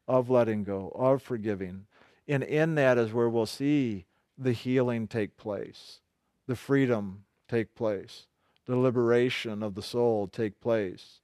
of 0.07 0.29
letting 0.29 0.63
go, 0.63 0.93
of 0.95 1.23
forgiving. 1.23 1.87
And 2.29 2.43
in 2.43 2.75
that 2.75 2.99
is 2.99 3.15
where 3.15 3.31
we'll 3.31 3.47
see 3.47 4.05
the 4.39 4.53
healing 4.53 5.07
take 5.07 5.37
place, 5.37 6.01
the 6.47 6.57
freedom 6.57 7.25
take 7.49 7.75
place, 7.75 8.27
the 8.67 8.77
liberation 8.77 9.63
of 9.63 9.75
the 9.75 9.83
soul 9.83 10.27
take 10.27 10.61
place. 10.61 11.21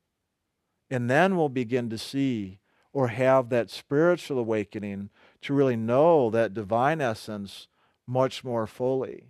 And 0.90 1.10
then 1.10 1.36
we'll 1.36 1.48
begin 1.48 1.90
to 1.90 1.98
see 1.98 2.58
or 2.92 3.08
have 3.08 3.48
that 3.48 3.70
spiritual 3.70 4.38
awakening 4.38 5.10
to 5.40 5.54
really 5.54 5.76
know 5.76 6.30
that 6.30 6.54
divine 6.54 7.00
essence 7.00 7.68
much 8.06 8.44
more 8.44 8.66
fully. 8.66 9.24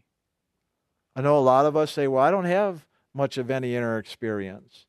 I 1.15 1.21
know 1.21 1.39
a 1.39 1.41
lot 1.41 1.67
of 1.67 1.77
us 1.77 1.93
say, 1.93 2.09
well, 2.09 2.23
I 2.23 2.31
don't 2.31 2.45
have 2.45 2.87
much 3.15 3.39
of 3.39 3.51
any 3.51 3.77
inner 3.77 3.99
experience. 3.99 4.87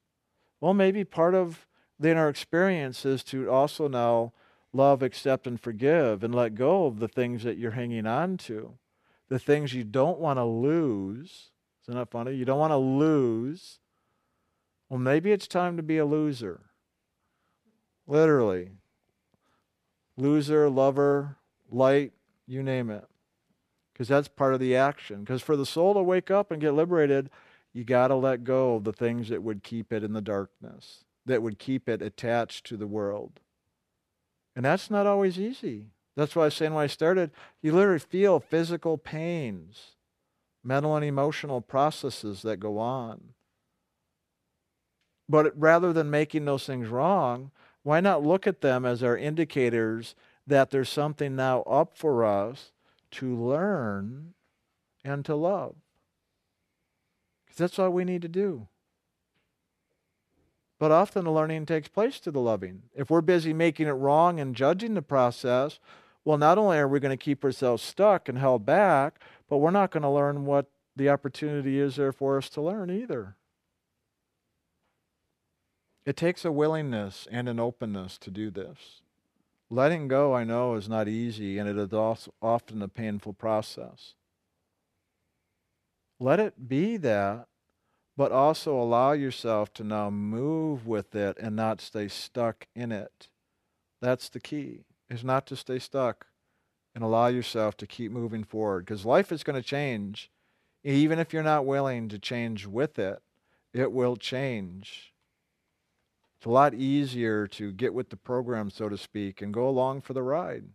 Well, 0.61 0.73
maybe 0.73 1.03
part 1.03 1.35
of 1.35 1.67
the 1.99 2.09
inner 2.09 2.29
experience 2.29 3.05
is 3.05 3.23
to 3.25 3.49
also 3.49 3.87
now 3.87 4.33
love, 4.71 5.03
accept, 5.03 5.45
and 5.45 5.59
forgive 5.59 6.23
and 6.23 6.33
let 6.33 6.55
go 6.55 6.85
of 6.85 6.99
the 6.99 7.07
things 7.07 7.43
that 7.43 7.57
you're 7.57 7.71
hanging 7.71 8.07
on 8.07 8.37
to, 8.37 8.73
the 9.29 9.39
things 9.39 9.73
you 9.73 9.83
don't 9.83 10.19
want 10.19 10.37
to 10.37 10.45
lose. 10.45 11.49
Isn't 11.83 11.99
that 11.99 12.11
funny? 12.11 12.33
You 12.33 12.45
don't 12.45 12.59
want 12.59 12.71
to 12.71 12.77
lose. 12.77 13.79
Well, 14.89 14.99
maybe 14.99 15.31
it's 15.31 15.47
time 15.47 15.77
to 15.77 15.83
be 15.83 15.97
a 15.97 16.05
loser. 16.05 16.61
Literally. 18.07 18.71
Loser, 20.17 20.69
lover, 20.69 21.37
light, 21.71 22.11
you 22.45 22.61
name 22.61 22.89
it 22.89 23.07
because 23.93 24.07
that's 24.07 24.27
part 24.27 24.53
of 24.53 24.59
the 24.59 24.75
action. 24.75 25.21
Because 25.21 25.41
for 25.41 25.55
the 25.55 25.65
soul 25.65 25.93
to 25.93 26.01
wake 26.01 26.31
up 26.31 26.51
and 26.51 26.59
get 26.59 26.73
liberated, 26.73 27.29
you 27.71 27.83
got 27.83 28.07
to 28.07 28.15
let 28.15 28.43
go 28.43 28.75
of 28.75 28.83
the 28.83 28.93
things 28.93 29.29
that 29.29 29.43
would 29.43 29.63
keep 29.63 29.93
it 29.93 30.03
in 30.03 30.13
the 30.13 30.21
darkness, 30.21 31.05
that 31.25 31.41
would 31.41 31.59
keep 31.59 31.87
it 31.87 32.01
attached 32.01 32.65
to 32.65 32.77
the 32.77 32.87
world. 32.87 33.39
And 34.55 34.65
that's 34.65 34.91
not 34.91 35.07
always 35.07 35.39
easy. 35.39 35.85
That's 36.15 36.35
why 36.35 36.43
I 36.43 36.45
was 36.45 36.53
saying 36.53 36.73
when 36.73 36.83
I 36.83 36.87
started, 36.87 37.31
you 37.61 37.73
literally 37.73 37.99
feel 37.99 38.39
physical 38.39 38.97
pains, 38.97 39.95
mental 40.63 40.95
and 40.95 41.03
emotional 41.03 41.61
processes 41.61 42.41
that 42.43 42.57
go 42.57 42.77
on. 42.77 43.33
But 45.27 45.59
rather 45.59 45.91
than 45.93 46.11
making 46.11 46.45
those 46.45 46.65
things 46.65 46.89
wrong, 46.89 47.51
why 47.81 47.99
not 47.99 48.23
look 48.23 48.45
at 48.45 48.61
them 48.61 48.85
as 48.85 49.01
our 49.01 49.17
indicators 49.17 50.15
that 50.45 50.69
there's 50.69 50.89
something 50.89 51.35
now 51.35 51.61
up 51.61 51.97
for 51.97 52.25
us 52.25 52.71
to 53.11 53.35
learn 53.35 54.33
and 55.03 55.23
to 55.25 55.35
love. 55.35 55.75
Because 57.45 57.57
that's 57.57 57.79
all 57.79 57.89
we 57.89 58.03
need 58.03 58.21
to 58.21 58.27
do. 58.27 58.67
But 60.79 60.91
often 60.91 61.23
the 61.23 61.31
learning 61.31 61.65
takes 61.65 61.87
place 61.87 62.19
to 62.21 62.31
the 62.31 62.41
loving. 62.41 62.83
If 62.93 63.09
we're 63.09 63.21
busy 63.21 63.53
making 63.53 63.87
it 63.87 63.91
wrong 63.91 64.39
and 64.39 64.55
judging 64.55 64.95
the 64.95 65.01
process, 65.01 65.79
well, 66.25 66.37
not 66.37 66.57
only 66.57 66.77
are 66.77 66.87
we 66.87 66.99
going 66.99 67.17
to 67.17 67.23
keep 67.23 67.43
ourselves 67.43 67.83
stuck 67.83 68.29
and 68.29 68.37
held 68.37 68.65
back, 68.65 69.19
but 69.49 69.57
we're 69.57 69.71
not 69.71 69.91
going 69.91 70.03
to 70.03 70.09
learn 70.09 70.45
what 70.45 70.67
the 70.95 71.09
opportunity 71.09 71.79
is 71.79 71.95
there 71.95 72.11
for 72.11 72.37
us 72.37 72.49
to 72.49 72.61
learn 72.61 72.89
either. 72.89 73.35
It 76.05 76.15
takes 76.15 76.45
a 76.45 76.51
willingness 76.51 77.27
and 77.31 77.47
an 77.47 77.59
openness 77.59 78.17
to 78.19 78.31
do 78.31 78.51
this. 78.51 79.01
Letting 79.69 80.07
go, 80.07 80.33
I 80.33 80.43
know, 80.43 80.75
is 80.75 80.89
not 80.89 81.07
easy 81.07 81.57
and 81.57 81.67
it 81.67 81.77
is 81.77 82.29
often 82.41 82.81
a 82.81 82.87
painful 82.87 83.33
process. 83.33 84.13
Let 86.19 86.39
it 86.39 86.69
be 86.69 86.97
that, 86.97 87.47
but 88.15 88.31
also 88.31 88.79
allow 88.79 89.13
yourself 89.13 89.73
to 89.73 89.83
now 89.83 90.09
move 90.09 90.85
with 90.85 91.15
it 91.15 91.37
and 91.39 91.55
not 91.55 91.81
stay 91.81 92.07
stuck 92.07 92.67
in 92.75 92.91
it. 92.91 93.29
That's 94.01 94.29
the 94.29 94.39
key, 94.39 94.81
is 95.13 95.23
not 95.23 95.45
to 95.47 95.55
stay 95.55 95.79
stuck 95.79 96.27
and 96.95 97.03
allow 97.03 97.27
yourself 97.27 97.77
to 97.77 97.87
keep 97.87 98.11
moving 98.11 98.43
forward 98.43 98.85
because 98.85 99.05
life 99.05 99.31
is 99.31 99.43
going 99.43 99.61
to 99.61 99.67
change. 99.67 100.29
Even 100.83 101.19
if 101.19 101.31
you're 101.31 101.43
not 101.43 101.65
willing 101.65 102.09
to 102.09 102.19
change 102.19 102.67
with 102.67 102.99
it, 102.99 103.21
it 103.73 103.91
will 103.91 104.15
change. 104.17 105.13
It's 106.37 106.45
a 106.45 106.49
lot 106.49 106.73
easier 106.73 107.47
to 107.47 107.71
get 107.71 107.93
with 107.93 108.09
the 108.09 108.17
program, 108.17 108.69
so 108.69 108.89
to 108.89 108.97
speak, 108.97 109.41
and 109.41 109.53
go 109.53 109.67
along 109.67 110.01
for 110.01 110.13
the 110.13 110.21
ride. 110.21 110.65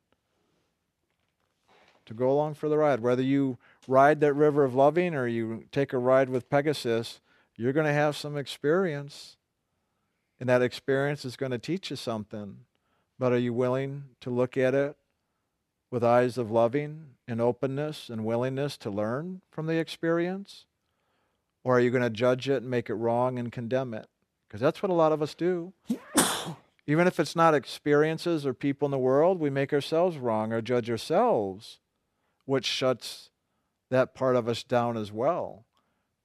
To 2.07 2.15
go 2.15 2.31
along 2.31 2.55
for 2.55 2.71
the 2.71 2.79
ride. 2.79 3.01
Whether 3.01 3.23
you 3.23 3.59
ride 3.87 4.21
that 4.21 4.33
river 4.33 4.65
of 4.65 4.75
loving 4.75 5.15
or 5.15 5.27
you 5.27 5.65
take 5.71 5.93
a 5.93 5.99
ride 5.99 6.31
with 6.31 6.49
Pegasus, 6.49 7.21
you're 7.55 7.75
going 7.75 7.87
to 7.87 7.93
have 7.93 8.17
some 8.17 8.37
experience. 8.37 9.37
And 10.41 10.49
that 10.49 10.63
experience 10.63 11.25
is 11.27 11.37
going 11.37 11.53
to 11.53 11.59
teach 11.59 11.91
you 11.91 11.97
something. 11.97 12.61
But 13.19 13.33
are 13.33 13.39
you 13.39 13.53
willing 13.53 14.05
to 14.21 14.31
look 14.31 14.57
at 14.57 14.75
it 14.75 14.97
with 15.91 16.05
eyes 16.05 16.39
of 16.39 16.51
loving 16.51 17.15
and 17.27 17.41
openness 17.41 18.09
and 18.09 18.25
willingness 18.25 18.77
to 18.79 18.91
learn 18.91 19.41
from 19.51 19.67
the 19.67 19.79
experience? 19.79 20.67
Or 21.65 21.77
are 21.77 21.81
you 21.81 21.91
going 21.91 22.03
to 22.03 22.11
judge 22.11 22.49
it 22.49 22.63
and 22.63 22.71
make 22.71 22.89
it 22.89 22.95
wrong 22.95 23.39
and 23.39 23.51
condemn 23.51 23.95
it? 23.95 24.07
Because 24.47 24.61
that's 24.61 24.83
what 24.83 24.91
a 24.91 24.95
lot 24.95 25.13
of 25.13 25.21
us 25.21 25.35
do. 25.35 25.73
Even 26.87 27.07
if 27.07 27.21
it's 27.21 27.37
not 27.37 27.55
experiences 27.55 28.47
or 28.47 28.55
people 28.55 28.87
in 28.87 28.93
the 28.93 28.99
world, 28.99 29.39
we 29.39 29.51
make 29.51 29.73
ourselves 29.73 30.17
wrong 30.17 30.53
or 30.53 30.63
judge 30.63 30.89
ourselves, 30.89 31.81
which 32.47 32.65
shuts 32.65 33.29
that 33.91 34.15
part 34.15 34.37
of 34.37 34.49
us 34.49 34.63
down 34.63 34.97
as 34.97 35.13
well. 35.13 35.67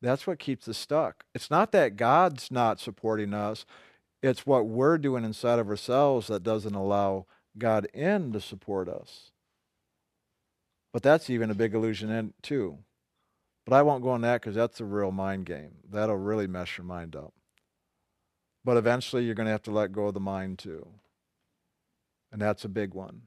That's 0.02 0.28
what 0.28 0.40
keeps 0.40 0.68
us 0.68 0.78
stuck. 0.78 1.26
It's 1.34 1.50
not 1.50 1.72
that 1.72 1.98
God's 1.98 2.52
not 2.52 2.80
supporting 2.80 3.34
us, 3.34 3.66
it's 4.24 4.46
what 4.46 4.66
we're 4.66 4.98
doing 4.98 5.26
inside 5.26 5.60
of 5.60 5.70
ourselves 5.70 6.28
that 6.28 6.44
doesn't 6.44 6.74
allow 6.74 7.28
God 7.58 7.86
in 7.94 8.32
to 8.32 8.42
support 8.42 8.88
us. 8.88 9.32
But 10.94 11.04
that's 11.04 11.30
even 11.30 11.52
a 11.52 11.56
big 11.56 11.76
illusion, 11.76 12.10
in, 12.10 12.34
too. 12.42 12.80
But 13.66 13.76
I 13.76 13.82
won't 13.82 14.04
go 14.04 14.10
on 14.10 14.22
that 14.22 14.42
because 14.42 14.56
that's 14.56 14.80
a 14.80 14.86
real 14.86 15.12
mind 15.12 15.46
game. 15.46 15.72
That'll 15.90 16.16
really 16.16 16.48
mess 16.48 16.78
your 16.78 16.86
mind 16.86 17.16
up. 17.16 17.34
But 18.66 18.78
eventually 18.78 19.26
you're 19.26 19.36
going 19.36 19.46
to 19.46 19.52
have 19.52 19.64
to 19.64 19.72
let 19.72 19.92
go 19.92 20.08
of 20.08 20.14
the 20.14 20.20
mind 20.20 20.60
too. 20.60 20.88
And 22.32 22.42
that's 22.42 22.66
a 22.66 22.70
big 22.70 22.94
one. 22.94 23.24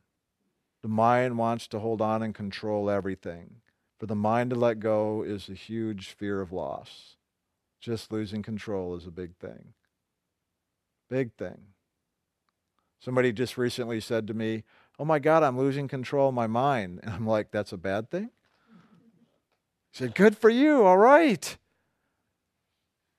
The 0.82 0.88
mind 0.88 1.38
wants 1.38 1.66
to 1.68 1.78
hold 1.78 2.00
on 2.00 2.22
and 2.22 2.34
control 2.34 2.90
everything. 2.90 3.56
For 3.98 4.06
the 4.06 4.14
mind 4.14 4.50
to 4.50 4.56
let 4.56 4.80
go 4.80 5.22
is 5.22 5.48
a 5.48 5.54
huge 5.54 6.08
fear 6.10 6.40
of 6.40 6.52
loss. 6.52 7.16
Just 7.80 8.12
losing 8.12 8.42
control 8.42 8.94
is 8.94 9.06
a 9.06 9.10
big 9.10 9.36
thing. 9.36 9.74
Big 11.08 11.32
thing. 11.34 11.58
Somebody 13.00 13.32
just 13.32 13.56
recently 13.56 14.00
said 14.00 14.26
to 14.26 14.34
me, 14.34 14.64
Oh 14.98 15.04
my 15.04 15.18
God, 15.18 15.42
I'm 15.42 15.58
losing 15.58 15.88
control 15.88 16.30
of 16.30 16.34
my 16.34 16.46
mind. 16.46 17.00
And 17.02 17.12
I'm 17.12 17.26
like, 17.26 17.50
That's 17.50 17.72
a 17.72 17.76
bad 17.76 18.10
thing? 18.10 18.30
He 19.92 19.98
said, 19.98 20.14
Good 20.14 20.36
for 20.36 20.50
you. 20.50 20.84
All 20.84 20.98
right. 20.98 21.56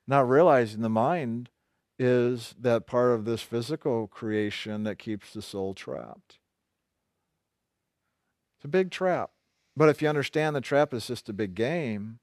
Not 0.06 0.28
realizing 0.28 0.80
the 0.80 0.88
mind 0.88 1.50
is 1.98 2.54
that 2.58 2.86
part 2.86 3.12
of 3.12 3.24
this 3.24 3.42
physical 3.42 4.06
creation 4.06 4.84
that 4.84 4.98
keeps 4.98 5.32
the 5.32 5.42
soul 5.42 5.74
trapped. 5.74 6.38
It's 8.56 8.64
a 8.64 8.68
big 8.68 8.90
trap. 8.90 9.30
But 9.76 9.88
if 9.88 10.02
you 10.02 10.08
understand 10.08 10.56
the 10.56 10.60
trap 10.60 10.92
is 10.92 11.06
just 11.06 11.28
a 11.28 11.32
big 11.32 11.54
game 11.54 12.18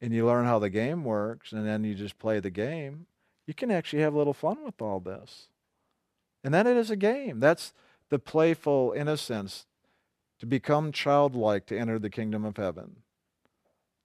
and 0.00 0.12
you 0.12 0.26
learn 0.26 0.44
how 0.44 0.58
the 0.58 0.68
game 0.68 1.04
works 1.04 1.52
and 1.52 1.66
then 1.66 1.84
you 1.84 1.94
just 1.94 2.18
play 2.18 2.40
the 2.40 2.50
game, 2.50 3.06
you 3.46 3.54
can 3.54 3.70
actually 3.70 4.02
have 4.02 4.14
a 4.14 4.18
little 4.18 4.34
fun 4.34 4.64
with 4.64 4.80
all 4.80 5.00
this. 5.00 5.48
And 6.44 6.52
then 6.52 6.66
it 6.66 6.76
is 6.76 6.90
a 6.90 6.96
game. 6.96 7.40
That's 7.40 7.72
the 8.08 8.18
playful 8.18 8.92
innocence 8.96 9.66
to 10.38 10.46
become 10.46 10.92
childlike 10.92 11.66
to 11.66 11.78
enter 11.78 11.98
the 11.98 12.10
kingdom 12.10 12.44
of 12.44 12.56
heaven. 12.56 12.96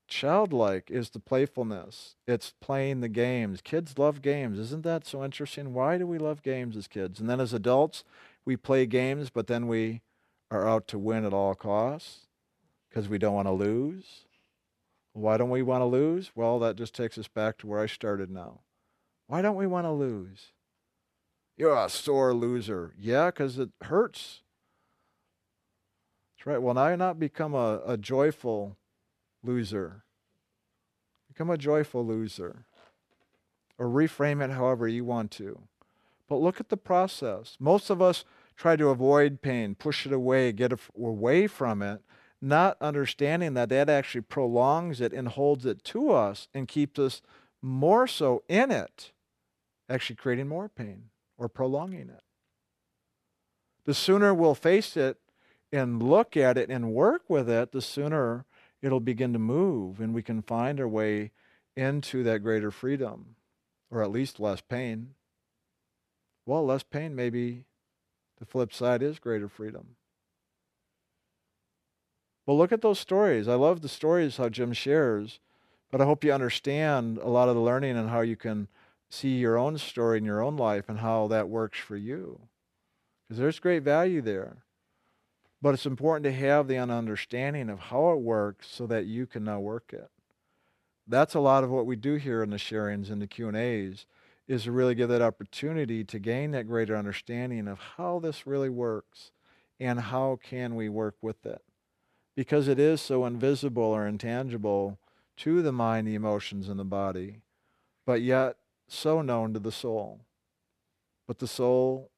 Childlike 0.08 0.90
is 0.90 1.10
the 1.10 1.20
playfulness. 1.20 2.16
It's 2.26 2.54
playing 2.62 3.02
the 3.02 3.10
games. 3.10 3.60
Kids 3.62 3.98
love 3.98 4.22
games. 4.22 4.58
Isn't 4.58 4.84
that 4.84 5.06
so 5.06 5.24
interesting? 5.24 5.74
Why 5.74 5.98
do 5.98 6.08
we 6.08 6.18
love 6.18 6.44
games 6.44 6.78
as 6.78 6.88
kids? 6.88 7.20
And 7.20 7.30
then 7.30 7.42
as 7.42 7.54
adults, 7.54 8.04
we 8.46 8.56
play 8.56 8.86
games, 8.86 9.30
but 9.30 9.48
then 9.48 9.68
we 9.68 10.02
are 10.50 10.68
out 10.68 10.88
to 10.90 11.00
win 11.00 11.26
at 11.26 11.34
all 11.34 11.56
costs 11.56 12.28
because 12.90 13.10
we 13.10 13.18
don't 13.18 13.34
want 13.34 13.48
to 13.48 13.52
lose. 13.52 14.26
Why 15.12 15.36
don't 15.36 15.50
we 15.50 15.64
want 15.64 15.82
to 15.82 15.86
lose? 15.86 16.32
Well, 16.36 16.60
that 16.60 16.78
just 16.78 16.96
takes 16.96 17.18
us 17.18 17.28
back 17.28 17.58
to 17.58 17.68
where 17.68 17.82
I 17.82 17.88
started 17.88 18.30
now. 18.30 18.62
Why 19.28 19.42
don't 19.42 19.56
we 19.56 19.68
want 19.68 19.86
to 19.86 19.92
lose? 19.92 20.52
You're 21.58 21.78
a 21.78 21.90
sore 21.90 22.34
loser. 22.34 22.94
Yeah, 22.98 23.28
because 23.28 23.60
it 23.60 23.70
hurts. 23.82 24.42
That's 26.38 26.48
right. 26.48 26.62
Well, 26.62 26.76
now 26.76 26.88
you're 26.88 26.98
not 26.98 27.20
become 27.20 27.54
a, 27.54 27.82
a 27.86 27.98
joyful 27.98 28.78
loser. 29.44 30.04
Become 31.28 31.50
a 31.50 31.58
joyful 31.58 32.06
loser. 32.06 32.66
Or 33.78 33.88
reframe 33.88 34.44
it 34.44 34.52
however 34.52 34.88
you 34.88 35.04
want 35.04 35.32
to. 35.32 35.62
But 36.30 36.38
look 36.38 36.60
at 36.60 36.70
the 36.70 36.78
process. 36.78 37.58
Most 37.60 37.90
of 37.90 38.02
us 38.02 38.24
try 38.56 38.76
to 38.76 38.90
avoid 38.90 39.42
pain, 39.42 39.76
push 39.76 40.06
it 40.06 40.12
away, 40.12 40.52
get 40.52 40.74
away 40.98 41.48
from 41.48 41.82
it, 41.82 42.02
not 42.42 42.78
understanding 42.82 43.54
that 43.54 43.70
that 43.70 43.90
actually 43.90 44.22
prolongs 44.22 45.00
it 45.02 45.14
and 45.14 45.28
holds 45.28 45.66
it 45.66 45.84
to 45.86 46.12
us 46.12 46.48
and 46.54 46.68
keeps 46.68 47.00
us 47.00 47.22
more 47.62 48.08
so 48.08 48.44
in 48.48 48.72
it, 48.72 49.12
actually 49.90 50.16
creating 50.16 50.48
more 50.48 50.70
pain 50.70 51.10
or 51.38 51.48
prolonging 51.48 52.10
it. 52.10 52.24
The 53.86 53.94
sooner 53.94 54.34
we'll 54.34 54.56
face 54.56 54.98
it 54.98 55.18
and 55.72 56.02
look 56.02 56.36
at 56.36 56.58
it 56.58 56.70
and 56.70 56.94
work 56.94 57.24
with 57.30 57.50
it, 57.50 57.72
the 57.72 57.82
sooner 57.82 58.46
it'll 58.82 59.00
begin 59.00 59.34
to 59.34 59.40
move 59.40 60.00
and 60.00 60.14
we 60.14 60.22
can 60.22 60.42
find 60.42 60.80
our 60.80 60.88
way 60.88 61.32
into 61.76 62.24
that 62.24 62.40
greater 62.40 62.72
freedom 62.72 63.36
or 63.90 64.04
at 64.04 64.12
least 64.12 64.40
less 64.40 64.62
pain. 64.62 65.14
Well, 66.46 66.66
less 66.66 66.84
pain, 66.84 67.16
maybe 67.16 67.66
the 68.40 68.46
flip 68.46 68.74
side 68.74 69.02
is 69.02 69.20
greater 69.20 69.48
freedom. 69.48 69.96
Well, 72.46 72.58
look 72.58 72.72
at 72.72 72.82
those 72.82 73.00
stories. 73.00 73.48
I 73.48 73.56
love 73.56 73.82
the 73.82 73.90
stories 73.90 74.38
how 74.38 74.48
Jim 74.48 74.72
shares, 74.72 75.40
but 75.92 76.00
I 76.00 76.06
hope 76.06 76.24
you 76.24 76.32
understand 76.32 77.18
a 77.18 77.28
lot 77.28 77.50
of 77.50 77.56
the 77.56 77.62
learning 77.62 77.98
and 77.98 78.10
how 78.10 78.22
you 78.22 78.38
can 78.38 78.70
see 79.10 79.38
your 79.38 79.58
own 79.58 79.78
story 79.78 80.18
in 80.18 80.26
your 80.26 80.42
own 80.42 80.58
life 80.58 80.86
and 80.88 81.00
how 81.00 81.28
that 81.28 81.50
works 81.50 81.80
for 81.80 81.96
you. 81.96 82.42
Because 83.24 83.40
there's 83.40 83.60
great 83.60 83.84
value 83.84 84.22
there. 84.22 84.64
But 85.62 85.74
it's 85.74 85.86
important 85.86 86.24
to 86.26 86.32
have 86.32 86.68
the 86.68 86.78
understanding 86.78 87.70
of 87.70 87.80
how 87.80 88.12
it 88.12 88.20
works 88.20 88.68
so 88.70 88.86
that 88.88 89.06
you 89.06 89.26
can 89.26 89.44
now 89.44 89.60
work 89.60 89.92
it. 89.92 90.10
That's 91.08 91.34
a 91.34 91.40
lot 91.40 91.64
of 91.64 91.70
what 91.70 91.86
we 91.86 91.96
do 91.96 92.16
here 92.16 92.44
in 92.44 92.50
the 92.50 92.58
sharings 92.58 93.10
and 93.10 93.22
the 93.22 93.28
Q&As 93.28 94.06
is 94.48 94.64
to 94.64 94.72
really 94.72 94.96
give 94.96 95.10
that 95.10 95.22
opportunity 95.22 96.04
to 96.04 96.20
gain 96.20 96.52
that 96.52 96.68
greater 96.68 96.96
understanding 96.96 97.68
of 97.68 97.80
how 97.98 98.20
this 98.20 98.48
really 98.48 98.70
works 98.70 99.32
and 99.80 100.00
how 100.00 100.40
can 100.42 100.76
we 100.76 100.90
work 100.90 101.16
with 101.22 101.46
it. 101.46 101.62
Because 102.36 102.68
it 102.68 102.80
is 102.80 103.02
so 103.02 103.26
invisible 103.26 103.84
or 103.84 104.06
intangible 104.08 105.00
to 105.38 105.62
the 105.62 105.72
mind, 105.72 106.08
the 106.08 106.16
emotions, 106.16 106.70
and 106.70 106.80
the 106.80 106.86
body, 106.86 107.42
but 108.06 108.22
yet 108.22 108.58
so 108.88 109.22
known 109.22 109.54
to 109.54 109.60
the 109.60 109.72
soul. 109.72 110.22
But 111.28 111.40
the 111.40 111.48
soul 111.48 112.10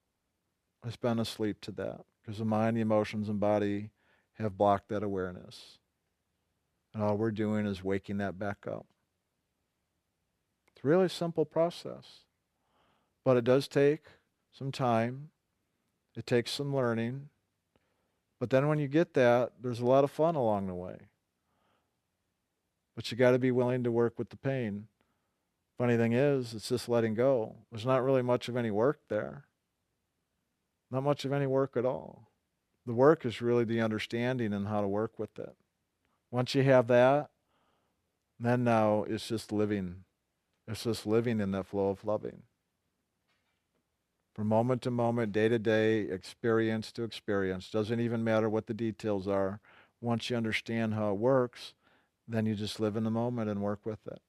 has 0.83 0.95
been 0.95 1.19
asleep 1.19 1.61
to 1.61 1.71
that 1.73 2.01
because 2.21 2.37
the 2.37 2.45
mind, 2.45 2.77
the 2.77 2.81
emotions, 2.81 3.27
and 3.27 3.39
body 3.39 3.89
have 4.37 4.57
blocked 4.57 4.89
that 4.89 5.03
awareness. 5.03 5.79
And 6.93 7.03
all 7.03 7.17
we're 7.17 7.31
doing 7.31 7.65
is 7.65 7.83
waking 7.83 8.17
that 8.17 8.39
back 8.39 8.65
up. 8.67 8.85
It's 10.67 10.83
a 10.83 10.87
really 10.87 11.09
simple 11.09 11.45
process. 11.45 12.21
But 13.25 13.37
it 13.37 13.43
does 13.43 13.67
take 13.67 14.05
some 14.51 14.71
time. 14.71 15.29
It 16.15 16.25
takes 16.25 16.51
some 16.51 16.75
learning. 16.75 17.29
But 18.39 18.49
then 18.49 18.67
when 18.67 18.79
you 18.79 18.87
get 18.87 19.13
that, 19.15 19.51
there's 19.61 19.81
a 19.81 19.85
lot 19.85 20.03
of 20.03 20.11
fun 20.11 20.35
along 20.35 20.67
the 20.67 20.73
way. 20.73 20.97
But 22.95 23.11
you 23.11 23.17
got 23.17 23.31
to 23.31 23.39
be 23.39 23.51
willing 23.51 23.83
to 23.83 23.91
work 23.91 24.17
with 24.17 24.29
the 24.29 24.37
pain. 24.37 24.87
Funny 25.79 25.95
thing 25.95 26.11
is, 26.11 26.53
it's 26.53 26.67
just 26.67 26.89
letting 26.89 27.13
go. 27.13 27.55
There's 27.71 27.85
not 27.85 28.03
really 28.03 28.21
much 28.21 28.49
of 28.49 28.57
any 28.57 28.69
work 28.69 28.99
there. 29.07 29.45
Not 30.91 31.03
much 31.03 31.23
of 31.23 31.31
any 31.31 31.47
work 31.47 31.77
at 31.77 31.85
all. 31.85 32.27
The 32.85 32.93
work 32.93 33.25
is 33.25 33.41
really 33.41 33.63
the 33.63 33.79
understanding 33.79 34.51
and 34.51 34.67
how 34.67 34.81
to 34.81 34.87
work 34.89 35.17
with 35.17 35.39
it. 35.39 35.55
Once 36.31 36.53
you 36.53 36.63
have 36.63 36.87
that, 36.87 37.29
then 38.37 38.65
now 38.65 39.05
it's 39.07 39.29
just 39.29 39.53
living. 39.53 40.03
It's 40.67 40.83
just 40.83 41.05
living 41.05 41.39
in 41.39 41.51
that 41.51 41.67
flow 41.67 41.89
of 41.89 42.03
loving. 42.03 42.43
From 44.35 44.47
moment 44.47 44.81
to 44.81 44.91
moment, 44.91 45.31
day 45.31 45.47
to 45.47 45.59
day, 45.59 46.01
experience 46.01 46.91
to 46.93 47.03
experience. 47.03 47.69
Doesn't 47.69 48.01
even 48.01 48.23
matter 48.23 48.49
what 48.49 48.67
the 48.67 48.73
details 48.73 49.29
are. 49.29 49.61
Once 50.01 50.29
you 50.29 50.35
understand 50.35 50.93
how 50.93 51.11
it 51.11 51.17
works, 51.17 51.73
then 52.27 52.45
you 52.45 52.55
just 52.55 52.81
live 52.81 52.97
in 52.97 53.05
the 53.05 53.09
moment 53.09 53.49
and 53.49 53.61
work 53.61 53.85
with 53.85 54.05
it. 54.07 54.21